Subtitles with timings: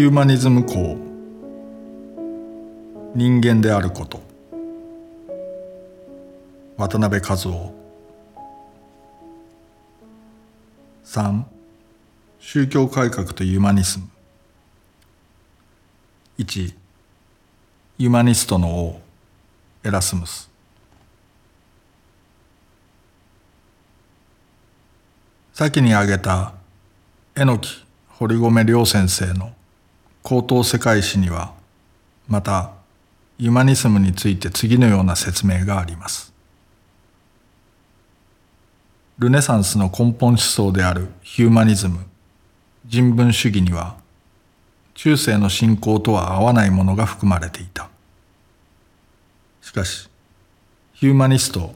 [0.00, 0.96] ヒューマニズム項
[3.14, 4.22] 人間であること。
[6.78, 7.74] 渡辺和夫。
[11.04, 11.42] 3
[12.38, 14.08] 宗教改革とユーマニスム。
[16.38, 16.74] 1
[17.98, 19.02] ユーマニストの王。
[19.84, 20.48] エラスムス。
[25.52, 26.54] 先に挙げた
[27.34, 29.52] 榎木堀米良先生の
[30.22, 31.52] 高等世界史には
[32.28, 32.72] また
[33.38, 36.32] ユマニスムについて次のような説明があります。
[39.18, 42.06] ルネサンスの根本思想であるヒューマニズム
[42.86, 43.96] 人文主義には
[44.94, 47.90] 中世の信仰とは合わないものが含まれていた。
[49.60, 50.08] しかし
[50.94, 51.74] ヒューマニスト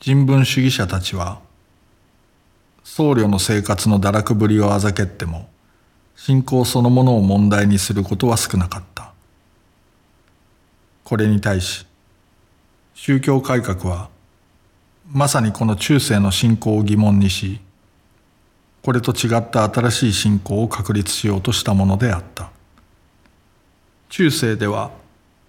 [0.00, 1.40] 人文主義者たちは
[2.84, 5.48] 僧侶の生活の堕落ぶりをあざけっても
[6.20, 9.12] 信仰そのものを問題にすることは少なかった。
[11.04, 11.86] これに対し
[12.92, 14.10] 宗教改革は
[15.10, 17.60] まさにこの中世の信仰を疑問にし
[18.82, 22.50] これと違った新しい信仰を確立しようとしたものであった。
[24.10, 24.90] 中世では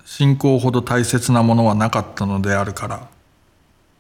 [0.06, 3.08] 信仰ほど大切なものはなかったのであるから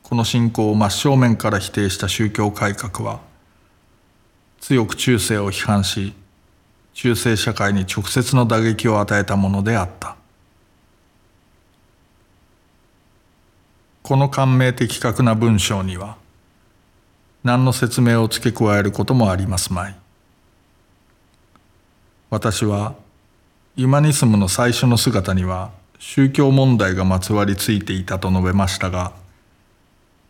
[0.03, 3.21] この信仰を真正面から否定した宗教改革は
[4.59, 6.13] 強く中世を批判し
[7.01, 10.17] 中世社会に直接の打撃を与えたものであった。
[14.03, 16.17] この感銘的確な文章には
[17.41, 19.95] 何の説明を付け加えることもありますまい。
[22.29, 22.95] 私は
[23.77, 29.13] ユマニスムの最初の姿には宗教問題がまつわりついていたと述べましたが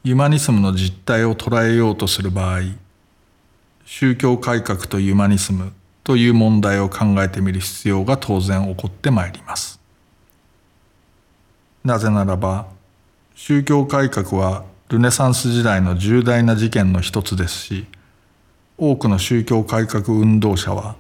[0.04, 2.60] ユマニスムの実態を捉えようとする場合
[3.86, 5.74] 宗教改革とユマニスム
[6.10, 9.80] という問題を考えてみる必要が当然起こってまいります。
[11.84, 12.66] なぜならば
[13.36, 17.86] 宗教改革はルネサンス時代の重大な事件の一つですし
[18.80, 20.96] 多くの宗教改革運動者は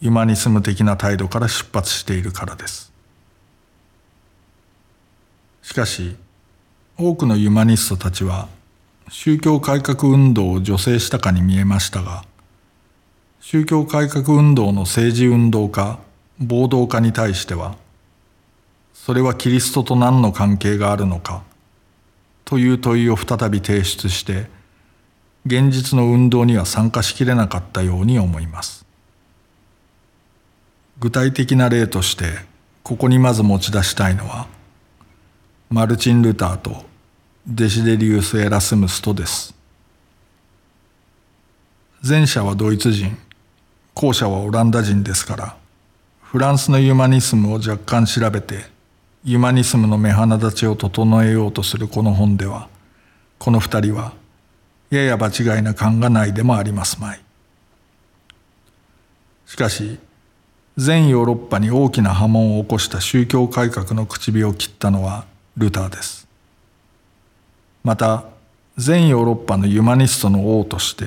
[0.00, 2.92] ユマニスム的な態度から出発しているからです。
[5.62, 6.14] しかし
[6.96, 8.46] 多くのユマニストたちは
[9.08, 12.24] 宗教改革運動を助成したかに見えましたが
[13.46, 15.98] 宗教改革運動の政治運動家
[16.38, 17.76] 暴動家に対しては
[18.94, 21.42] それはキリストと何の関係があるのか
[22.46, 24.46] という問いを再び提出して
[25.44, 28.86] 現実の運動には参加しきれなかったように思います。
[30.98, 32.24] 具体的な例として
[32.82, 34.46] ここにまず持ち出したいのは
[35.68, 36.86] マルチン・ルターと
[37.46, 39.54] デシデリウス・エラスムスとです。
[42.02, 43.18] 前者はドイツ人
[43.94, 45.56] 後者はオランダ人ですから
[46.20, 48.64] フランスのユーマニスムを若干調べて
[49.24, 52.68] ユマニスムの目鼻立ちを整えようとするこの本では
[53.38, 54.12] この二人は
[54.90, 57.20] やや場違いな感がないでもありますまい。
[59.46, 59.98] しかし
[60.76, 65.24] 全ヨーロッパに大きな波紋を起こした宗教改革の口火を切ったのは
[65.56, 66.26] ルターです。
[67.84, 68.24] また
[68.76, 71.04] 全ヨーロッパのユマニストの王として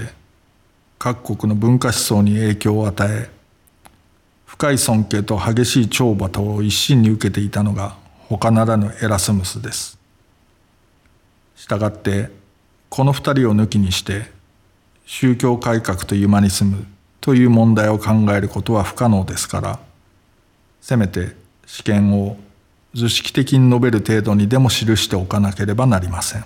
[1.14, 3.30] 各国の文化思想に影響を与え
[4.46, 7.96] 深い尊敬と激しい懲罰を一身に受けていたのが
[8.28, 9.98] 他ならぬエラスムスです。
[11.56, 12.30] したがって
[12.90, 14.30] この二人を抜きにして
[15.06, 16.86] 宗教改革とユマニスム
[17.22, 19.80] という問題を考えることは不可能ですから
[20.82, 22.38] せめて試験を
[22.94, 26.46] 図式的に述べる程度にでも記しておかなければなりません。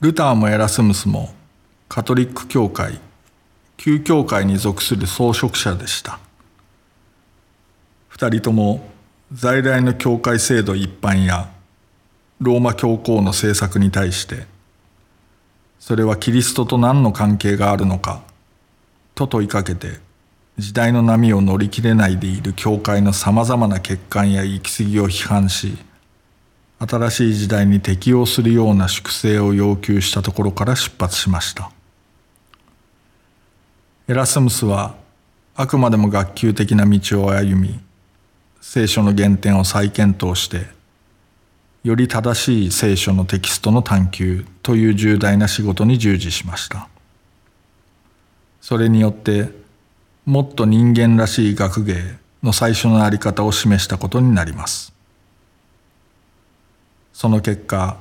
[0.00, 1.34] ルターもエラスムスも
[1.88, 3.00] カトリック教会
[3.76, 6.18] 旧教会に属する装飾者でした。
[8.08, 8.88] 二人とも
[9.32, 11.50] 在来の教会制度一般や
[12.40, 14.46] ローマ教皇の政策に対して
[15.78, 18.22] それはキリストと何の関係があるのか
[19.14, 19.98] と問いかけて
[20.56, 25.76] 時代の波を乗り切れないでいる教会のさまざまな欠陥や行き過ぎを批判し
[26.78, 31.75] 新しい時代に適応するような粛清を要求したところから出発しました。
[34.08, 34.94] エラスムスは
[35.56, 37.80] あくまでも学級的な道を歩み
[38.60, 40.66] 聖書の原点を再検討して
[41.82, 46.88] より正しい聖書のテキストの探求という重大な仕事に従事しました。
[48.60, 49.50] それによって
[50.24, 52.02] もっと人間らしい学芸
[52.42, 54.92] の最初のあり方を示したことになります。
[57.12, 57.98] その結果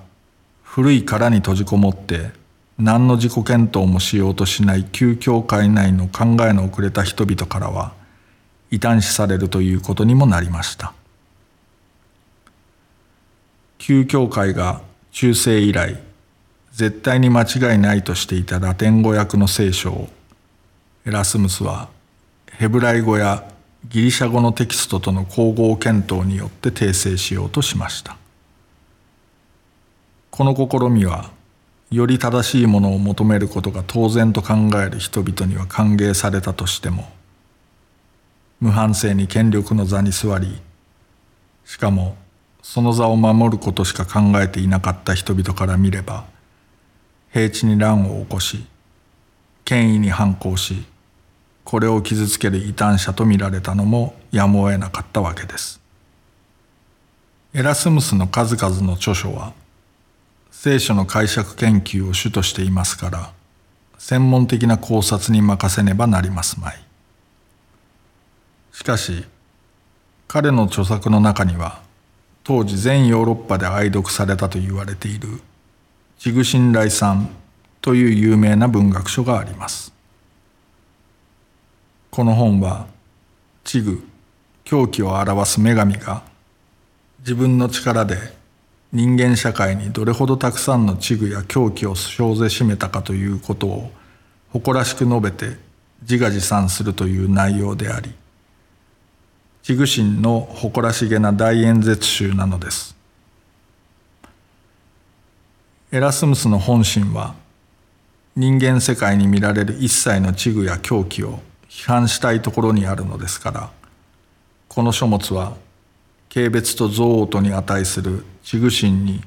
[0.64, 2.32] 古い殻に閉じこもって
[2.78, 7.94] 何の自己検討もしようとしない旧教会内の考えの遅れた人々からは
[8.70, 10.94] 異端視されるということにもなりました。
[13.78, 14.82] 旧教会が
[15.12, 16.02] 中世以来
[16.74, 20.10] 絶対に間違いないとしていたラテン語訳の聖書を
[21.06, 21.88] エラスムスは
[22.52, 23.48] ヘブライ語や
[23.88, 28.18] ギリシャ語のテキストとの統合検討によって訂正しようとしました。
[30.32, 31.35] この試みは
[31.92, 34.54] より正しいものを求めることが当然と考
[34.86, 37.08] える人々には歓迎されたとしても
[38.60, 40.60] 無反省に権力の座に座り
[41.66, 42.18] しかも
[42.62, 46.26] その座を守ることしか考えていなかった人々から見れば
[47.32, 48.66] 平地に乱を起こし
[49.64, 50.86] 権威に反抗し
[51.66, 55.82] これを傷つける異端者と見られたのもやむを得なかったわけです。
[57.56, 59.54] エラスムスの数々の著書は
[60.58, 63.32] 聖書の解釈研究を主としていますから
[64.00, 66.84] 専門的な考察に任せねばなりますまい。
[68.72, 69.26] しかし
[70.28, 71.84] 彼の著作の中には
[72.44, 75.40] 当時全ヨーロッパで愛読されたと言われている
[76.18, 77.30] チグシンライさん
[77.82, 79.94] という有名な文学書があります。
[82.10, 82.88] この本は
[83.64, 84.04] 地具
[84.64, 86.24] 狂気を表す女神が
[87.20, 88.45] 自分の力で
[88.96, 93.92] 人間社会にどれほどたくさんの地具や狂気を生ぜしめたかということを
[94.54, 95.58] 誇らしく述べて
[96.04, 98.14] 自画自賛するという内容であり
[99.64, 102.96] 地具神の誇らしげな大演説集なのです。
[105.92, 107.36] エラスムスの本心は
[108.38, 113.70] 人間世界に見られる一切の地具や狂気を批判したいところにあるのですから
[114.70, 115.58] この書物は
[116.36, 119.22] 軽蔑と憎悪とに値する地具神に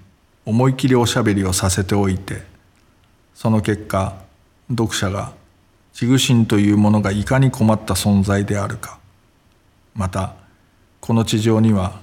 [0.44, 2.42] 思い切りおしゃべりをさせておいて
[3.34, 4.20] その結果
[4.68, 5.32] 読者が
[5.94, 8.98] 地具神というものがいかに困った存在であるか
[9.94, 10.34] また
[11.00, 11.98] この地上には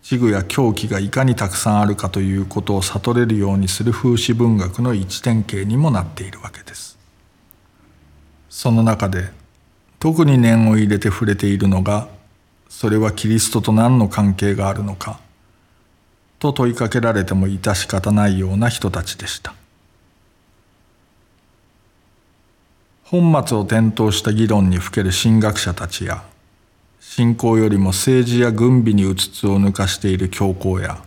[0.00, 6.96] 地具や狂気がいかにたくさんあるかということを悟れるようにする風刺文学の一典型にもなっているわけです。
[8.48, 9.28] その中で
[9.98, 12.08] 特に念を入れて触れているのが
[12.68, 15.20] それはキリストと何の関係があるのか？
[16.38, 19.54] と問いかけられても致し方ないような人たちでした。
[23.04, 26.24] 本末を転倒した議論にふける神学者たちや
[26.98, 30.98] 信仰よりも政治や軍備にうつつを抜かしている教皇や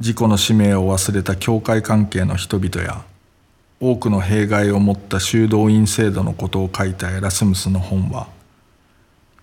[0.00, 3.04] 自己の使命を忘れた教会関係の人々や
[3.78, 8.26] 多くの弊害を持った修道院制度のことを書いたエラスムスの本は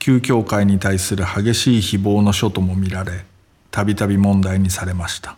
[0.05, 3.25] 旧教会に対する激しい誹謗の書とも見られ
[3.71, 5.35] たびたび問題にされました。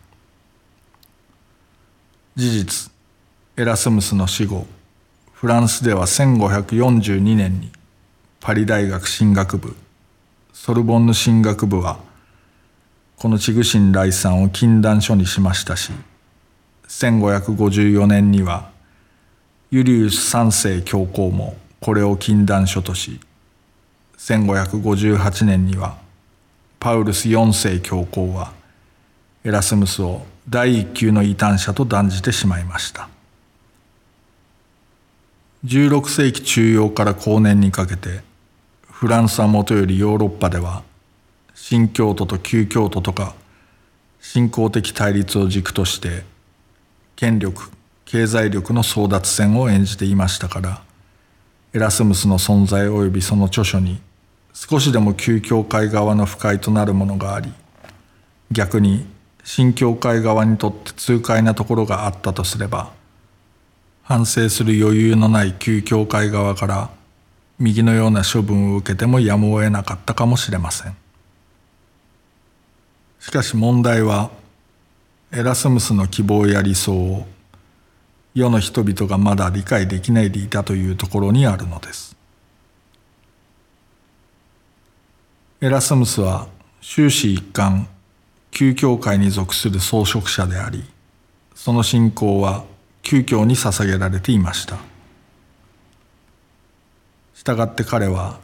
[2.36, 2.92] 事実
[3.56, 4.68] エラスムスの死後
[5.32, 7.72] フランスでは1542年に
[8.42, 9.74] パリ大学神学部
[10.52, 12.00] ソルボンヌ神学部は
[13.16, 15.94] このチグシン来産を禁断書にしましたし
[16.90, 18.70] 1554年には
[19.72, 23.22] ユリウス三世教皇もこれを禁断書とし
[24.18, 25.98] 1558年には
[26.80, 28.54] パウルス四世教皇は
[29.44, 33.10] エラスムスを第一級の異端者と断じてしまいました。
[35.66, 38.22] 16世紀中央から後年にかけて
[38.90, 40.84] フランスはもとよりヨーロッパでは
[41.56, 43.36] 新教徒と旧教徒とか
[44.22, 46.24] 信仰的対立を軸として
[47.16, 47.72] 権力
[48.06, 50.82] 経済力の争奪戦を演じていましたから
[51.74, 54.00] エラスムスの存在及びその著書に
[54.60, 57.54] 少しでも旧教会側の不快となるものがあり
[58.52, 59.06] 逆に
[59.44, 62.92] 新教会側にとって痛快なところがあったとすれば
[64.02, 66.90] 反省する余裕のない旧教会側から
[67.60, 70.98] 右のような処分を受けてもやむを得なかったかもしれません
[73.20, 74.32] しかし問題は
[75.32, 77.28] エラスムスの希望や理想を
[78.34, 82.17] 世の人々がまだ理解できないでいたというところにあるのです。
[85.60, 86.48] エラスムスは
[86.82, 87.88] 終始一貫
[88.52, 90.84] 旧教会に属する装飾者であり
[91.56, 92.64] その信仰は
[93.02, 94.78] 旧教に捧げられていました。
[97.34, 98.40] したがって彼は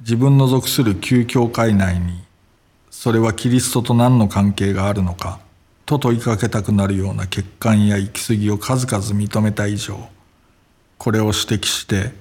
[0.00, 2.22] 自分の属する旧教会内に
[2.90, 5.40] それはキリストと何の関係があるのか
[5.86, 9.98] と問いかけたくなるような欠陥や行き過ぎを数々認めた以上
[10.98, 12.12] これを指摘して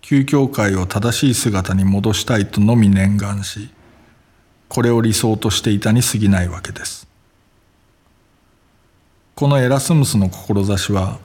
[0.00, 3.70] 旧教会を正しい姿に戻したいとのみ念願し
[4.70, 7.08] これを理想としていたに過ぎないわけです。
[9.34, 11.18] このエラスムスの志は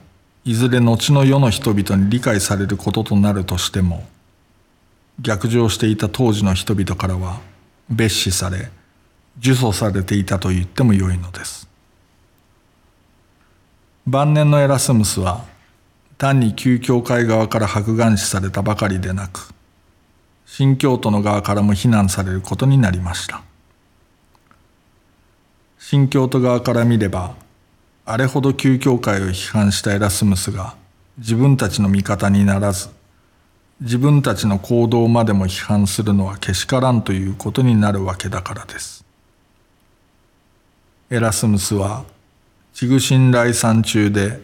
[0.44, 4.04] いずれ後の世の人々に理解されることとなるとしても
[5.20, 7.40] 逆上していた当時の人々からは
[7.92, 8.68] 蔑視され
[9.40, 11.68] 呪詛されていたと言ってもよいのです。
[14.08, 15.44] 晩年のエラスムスは
[16.18, 19.52] 単に旧教会側から白眼視されたばかりでなく
[20.46, 23.42] 新教徒の側からも非難されることになりました
[25.78, 27.34] 新教徒側から見れば
[28.06, 30.74] あれほど旧教会を批判したエラスムスが
[31.18, 32.88] 自分たちの味方にならず
[33.80, 39.04] 自分たちの行動までも批判するのはけしからんということになるわけだからです。
[41.10, 42.04] エラスムスは
[42.72, 44.40] 地具信頼参中で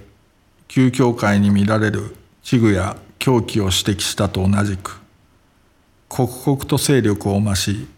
[0.69, 5.02] 旧教会に見られる地具や狂気を指摘したと同じく
[6.15, 7.89] 刻々と勢力を増し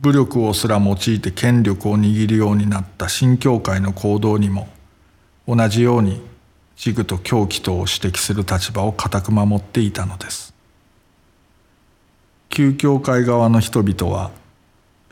[0.00, 4.68] 武力をすら用いて権力を握るようになった新教会の行動にも
[5.48, 6.22] 同じように
[6.76, 10.54] 地具と狂気とを指摘する立場を固く守っていたのです。
[12.48, 14.30] 旧教会側の人々は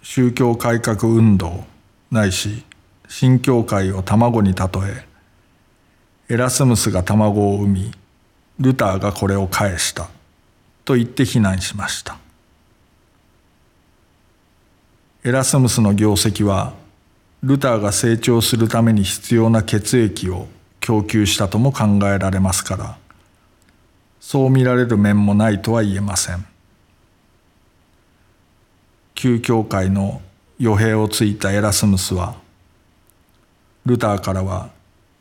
[0.03, 1.65] 宗教改革運動
[2.13, 2.65] ないし
[3.09, 4.67] 新教会を卵に例
[6.29, 7.91] えエラスムスが卵を産み
[8.61, 10.11] ルターがこれを返した。
[10.91, 12.19] と言って非難しました。
[15.23, 16.73] エラスムスの業績は
[17.45, 20.49] ルターが成長するために必要な血液を
[20.81, 22.99] 供給したとも考えられますから
[24.19, 26.45] そう見られる面もないとは言えません。
[29.15, 30.21] 旧教会の
[30.61, 32.35] 余兵をついたエラスムスは
[33.87, 34.71] ルターからは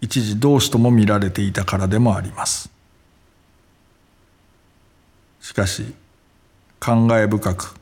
[0.01, 2.78] 一時同志とも見られていたからでもあります。
[5.49, 5.95] しかし
[6.79, 7.73] 考え深く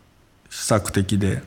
[0.49, 1.41] 施策的で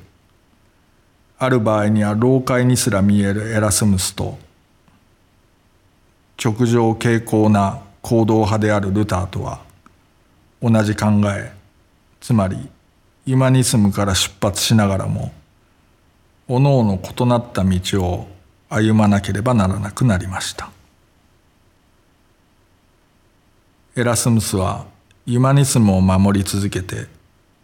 [1.39, 4.39] ある場合には老快にすら見えるエラスムスと
[6.37, 9.63] 直情傾向な行動派であるルターとは
[10.61, 11.55] 同じ考え
[12.21, 12.69] つまり
[13.25, 15.33] ユマニスムから出発しながらも
[16.49, 18.29] おのおの異なった道を
[18.69, 20.71] 歩まなければならなくなりました。
[23.97, 24.90] エラスムスは
[25.31, 27.07] ユマニスムを守り続けて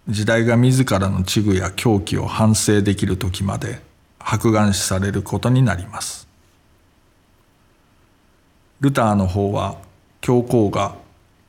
[0.06, 3.80] 時代が自らの知具や狂気を反省できる時まで
[4.20, 6.28] 白眼視されることになります。
[8.78, 9.78] ルターの方は
[10.20, 10.94] 教皇が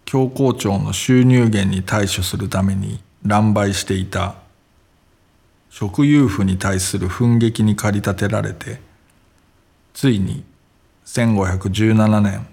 [0.05, 4.37] 教皇庁の収入源に対処するために乱売していた
[5.69, 8.81] 食遊婦に対する憤激に駆り立てられて
[9.93, 10.43] ついに
[11.05, 12.47] 1517年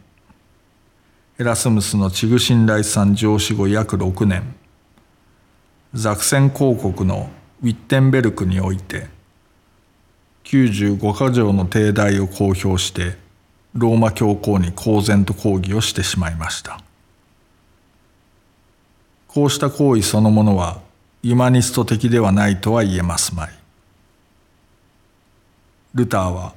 [1.37, 4.55] エラスムスのチグシンライさん上司後約6年。
[5.93, 7.29] ザクセン公国の
[7.61, 9.09] ウィッテンベルクにおいて
[10.45, 13.17] 95か条の定題を公表して
[13.75, 16.81] ローマ教皇に公然と抗議をしてしまいました。
[19.27, 20.83] こうした行為そのものは
[21.25, 23.51] ユマニスト的ではないとは言えますまい。
[25.95, 26.55] ルターは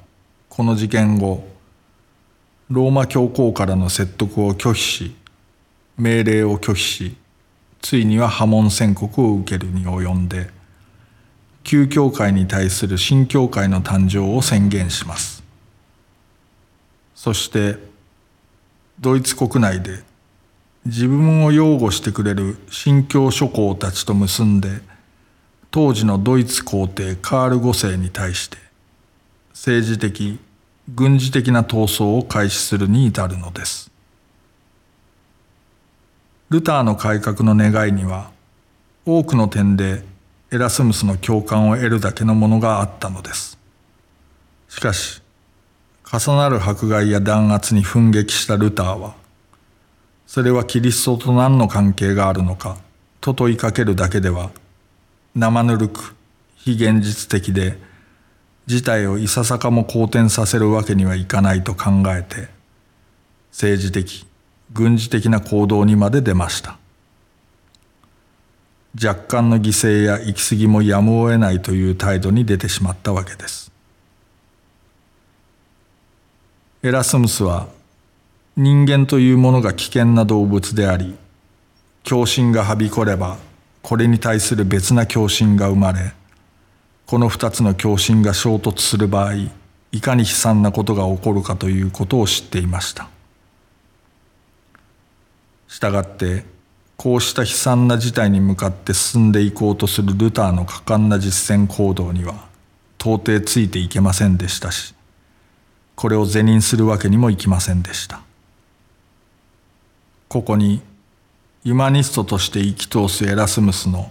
[0.48, 1.57] この事件後
[2.70, 5.16] ローマ教皇からの説得を拒否し
[5.96, 7.16] 命令を拒否し
[7.80, 10.50] ついには破門宣告を受けるに及んで
[11.64, 15.42] 旧教会に対する新教会の誕生を宣言します。
[17.14, 17.76] そして
[19.00, 20.02] ドイツ国内で
[20.86, 24.80] 自分を擁護してくれる新教諸侯たちと結んで
[25.70, 28.56] 当時のドイツ皇帝カール5世に対して
[29.50, 30.38] 政治的
[30.94, 33.90] 軍事的な闘争を開始するに至るのです
[36.50, 38.30] ルターの改革の願いには
[39.04, 40.02] 多くの点で
[40.50, 43.58] エラスムスの共感を得るだけのものがあったのです。
[44.70, 45.20] しかし、
[46.10, 49.14] 重なる迫害や弾圧に奮撃したルターは、
[50.26, 52.78] それはキリストと何の関係があるのか
[53.20, 54.50] と問いかけるだけでは、
[55.34, 56.14] 生ぬるく、
[56.56, 57.78] 非現実的で、
[58.68, 62.48] 事態をいささかも好転させるわけにはいかないと考えて、
[63.50, 64.26] 政治的、
[64.74, 66.76] 軍事的な行動にまで出ました。
[69.02, 73.72] 若干の犠牲や行き過ぎもやむを得ないという態度に出てしまったわけです。
[76.82, 77.68] エラスムスは
[78.54, 81.16] 人間というものが危険な動物であり
[82.04, 83.38] 狂心がはびこれば
[83.82, 86.12] これに対する別な狂心が生まれ
[87.08, 89.34] この二つの狂心が衝突する場合
[89.92, 93.08] いかに悲惨なことが起こるかということを知っていました。
[95.68, 96.44] したがって
[96.98, 102.46] こうした悲惨な事態に向かって進んでいこうとするルターの果敢な実践行動には
[102.98, 104.94] 到底ついていけませんでしたし
[105.96, 108.20] これを是認するわけにもいきませんでした。
[110.28, 110.82] ここに
[111.64, 114.10] ユマニストとして生き通すエラスムスの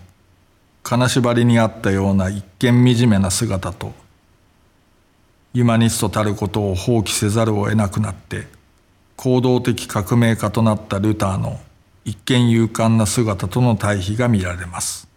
[0.87, 3.91] 金縛りにあったような一見惨めな姿と
[5.51, 8.47] ユマニストたることを放棄せざるを得なくなって
[9.17, 11.59] 行動的革命家となったルターの
[12.05, 15.09] 一見勇敢な姿との対比が見られます。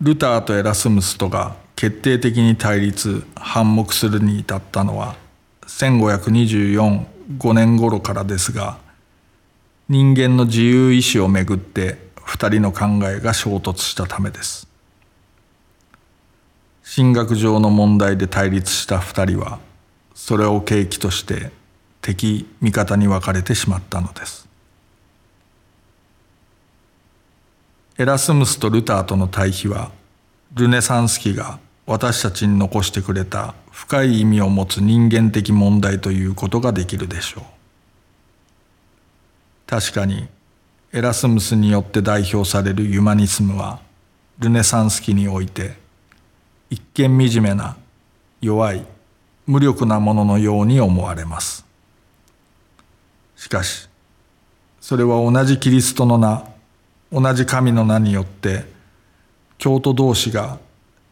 [0.00, 5.16] ルターとエラスムスとが決定的に対立反目するに至ったのは
[5.66, 7.04] 1524
[7.36, 8.78] 5年頃からですが
[9.90, 14.68] 人間の自由意志をめぐって二人の考えが衝突したためです。
[16.84, 19.58] 神学上の問題で対立した二人は
[20.14, 21.50] それを契機として
[22.02, 24.46] 敵味方に分かれてしまったのです。
[27.96, 29.90] エラスムスとルターとの対比は
[30.52, 37.44] ルネサンス期が私たちに残してくれた深い意味を持つ人間的問題ということができるでしょう。
[39.66, 40.28] 確かに
[40.90, 43.80] エラスムスによって代表されるユマニスムは
[44.38, 45.76] ルネサンス期において
[46.70, 47.76] 一見惨めな
[48.40, 48.86] 弱い
[49.46, 51.66] 無力なもののように思われます。
[53.36, 53.88] しかし
[54.80, 56.44] それは同じキリストの名
[57.12, 58.64] 同じ神の名によって
[59.58, 60.58] 教徒同士が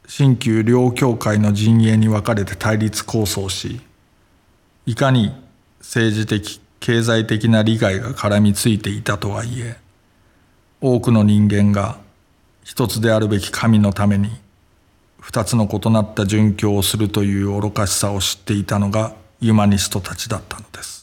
[0.09, 3.80] 新旧両教会の陣営に分かれて対立構想し
[4.87, 5.33] いかに
[5.80, 9.76] 政治的経済的な利害が絡みついていたとはいえ
[10.80, 11.99] 多くの人間が
[12.64, 14.31] 一つであるべき神のために
[15.20, 20.95] 二つの異なった殉教をするという愚かしさを知っていたのがユマニストたちだったのです。